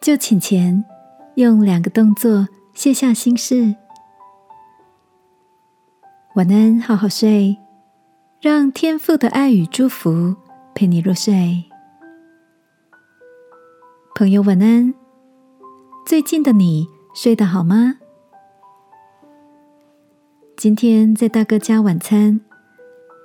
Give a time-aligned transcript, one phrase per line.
[0.00, 0.82] 就请前
[1.34, 3.76] 用两个动作卸下心事。
[6.36, 7.58] 晚安，好好睡，
[8.40, 10.34] 让天父的爱与祝福
[10.74, 11.64] 陪你入睡。
[14.14, 14.94] 朋友，晚安。
[16.06, 17.96] 最近的你睡得好吗？
[20.56, 22.40] 今天在大哥家晚餐，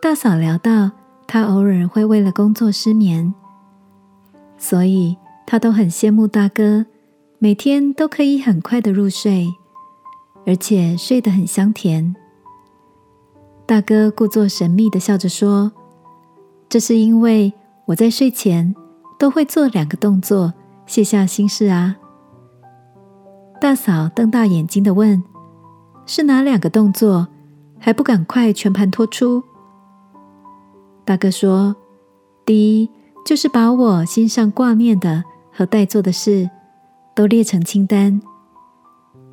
[0.02, 0.92] 大嫂聊到
[1.26, 3.34] 她偶尔会为了工作失眠，
[4.58, 6.86] 所以他都很羡慕大哥，
[7.40, 9.48] 每天都可以很快的入睡，
[10.46, 12.16] 而且睡得很香甜。
[13.66, 15.72] 大哥故作神秘的笑着说
[16.70, 17.54] ：“这是因为
[17.86, 18.76] 我在睡前
[19.18, 20.54] 都会做两个动作，
[20.86, 21.96] 卸下心事啊。”
[23.62, 25.24] 大嫂瞪大眼睛的问
[26.06, 27.28] ：“是哪两个动作？
[27.80, 29.44] 还不赶快全盘托出？”
[31.06, 31.76] 大哥说
[32.46, 32.90] ：“第一
[33.26, 35.24] 就是把我心上挂念的
[35.56, 36.50] 和待做的事
[37.16, 38.20] 都列成清单；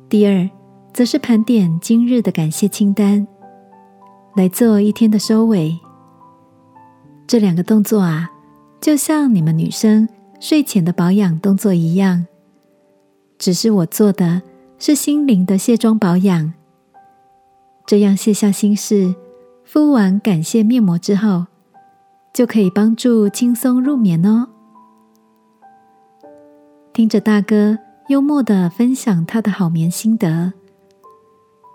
[0.07, 0.49] 第二，
[0.93, 3.27] 则是盘点今日的感谢清单。”
[4.35, 5.77] 来做一天的收尾。
[7.27, 8.31] 这两个动作啊，
[8.81, 10.07] 就像你们女生
[10.39, 12.25] 睡前的保养动作一样，
[13.37, 14.41] 只是我做的
[14.79, 16.53] 是心灵的卸妆保养。
[17.85, 19.13] 这样卸下心事，
[19.65, 21.45] 敷完感谢面膜之后，
[22.33, 24.47] 就可以帮助轻松入眠哦。
[26.93, 27.75] 听着大哥
[28.07, 30.53] 幽默的分享他的好眠心得。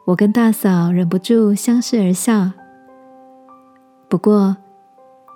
[0.06, 2.52] 我跟大嫂忍不住相视而笑。
[4.08, 4.56] 不过，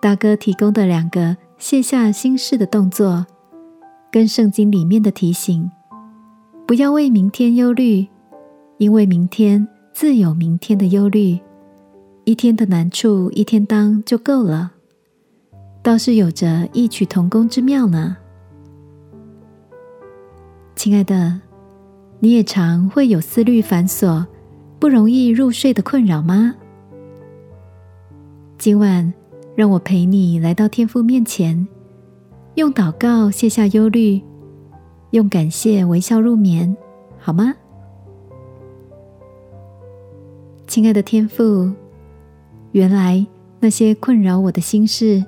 [0.00, 3.26] 大哥提供的两个卸下心事的动作，
[4.12, 5.68] 跟圣经里面的提醒
[6.64, 8.06] “不要为明天忧虑，
[8.78, 11.40] 因为明天自有明天的忧虑，
[12.24, 14.74] 一天的难处一天当就够了”，
[15.82, 18.16] 倒是有着异曲同工之妙呢。
[20.82, 21.40] 亲爱的，
[22.18, 24.26] 你也常会有思虑繁琐。
[24.80, 26.56] 不容易入睡的困扰吗？
[28.58, 29.14] 今晚
[29.54, 31.68] 让我陪你来到天父面前，
[32.56, 34.20] 用祷告卸下忧虑，
[35.12, 36.76] 用感谢微笑入眠，
[37.16, 37.54] 好吗？
[40.66, 41.70] 亲爱的天父，
[42.72, 43.24] 原来
[43.60, 45.24] 那些困扰我的心事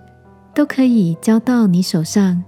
[0.53, 2.43] 都可以交到你手上。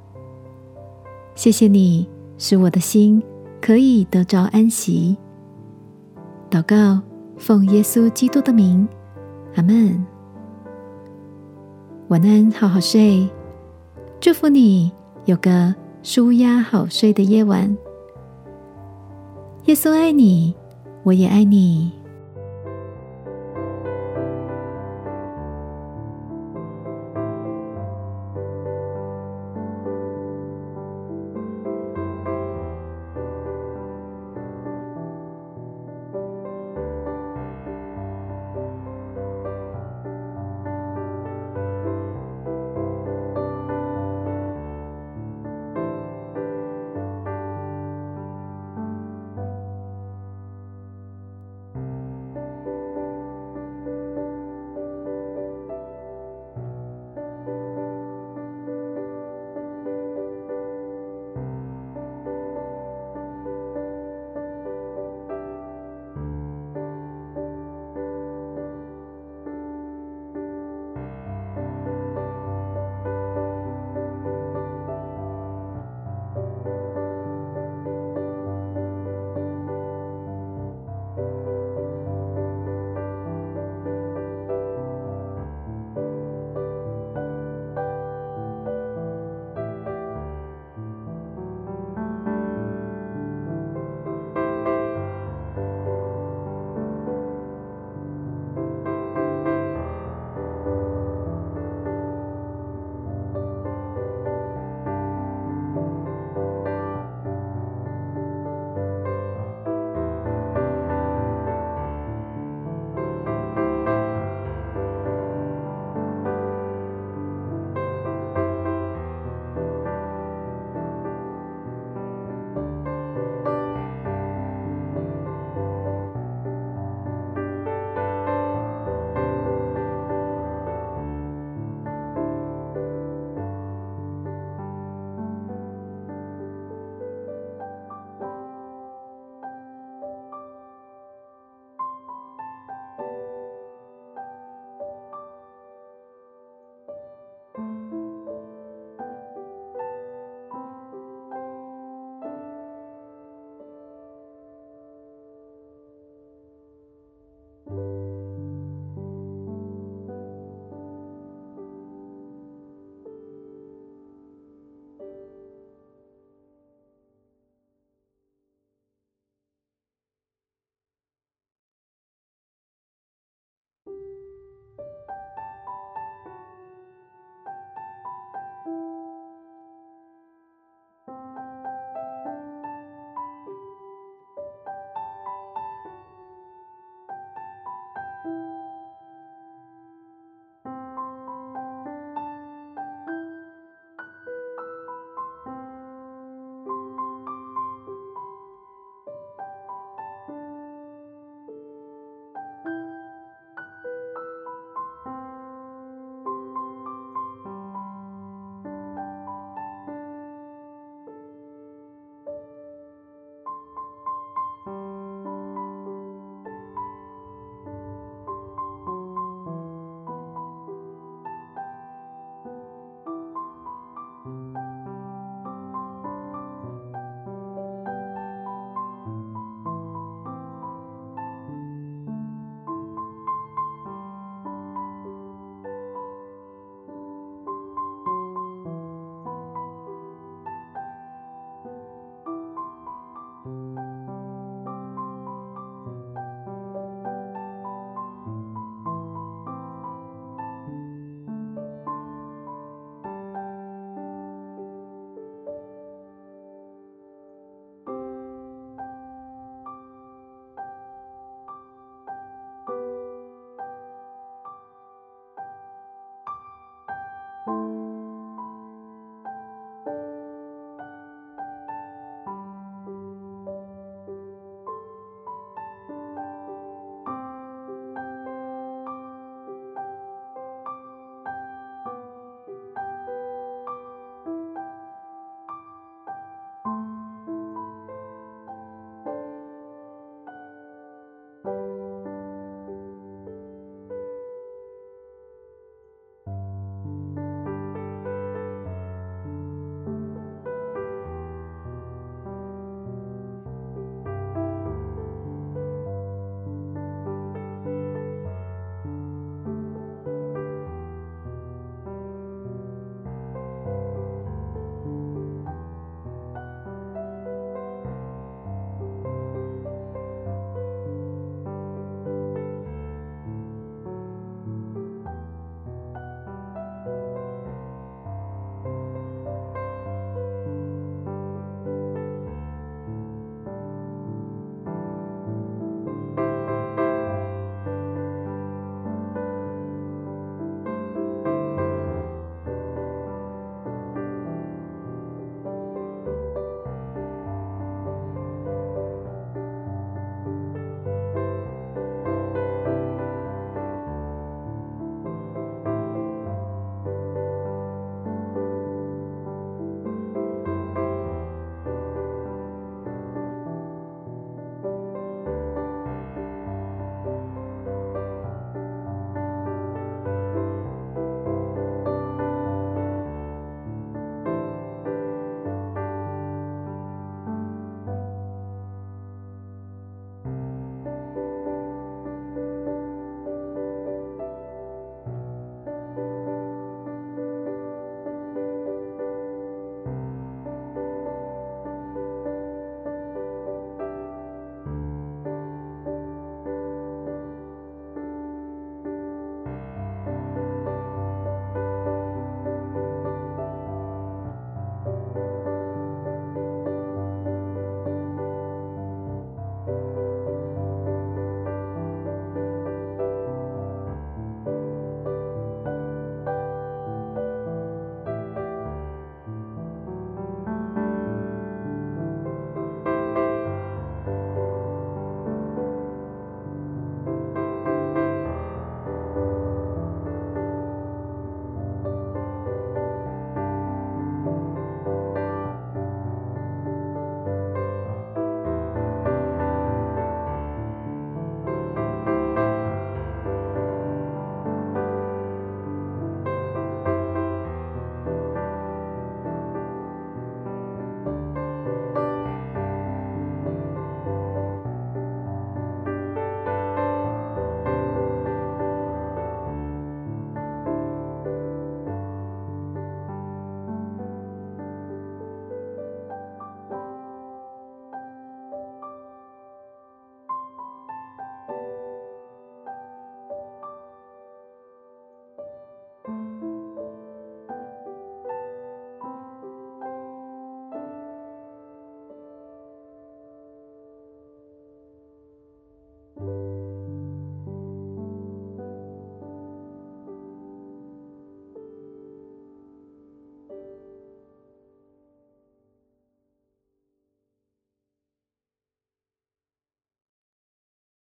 [1.36, 2.08] 谢谢你，
[2.38, 3.22] 使我的心
[3.60, 5.16] 可以得着安息。
[6.50, 7.00] 祷告，
[7.36, 8.86] 奉耶稣基督的名，
[9.54, 10.04] 阿门。
[12.08, 13.28] 晚安，好好睡。
[14.20, 14.92] 祝福你
[15.24, 17.76] 有个舒压好睡的夜晚。
[19.64, 20.54] 耶稣爱你，
[21.02, 21.92] 我也爱你。